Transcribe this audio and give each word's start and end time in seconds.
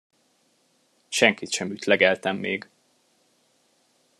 Senkit 1.09 1.51
sem 1.53 1.71
ütlegeltem 1.71 2.35
még. 2.37 2.69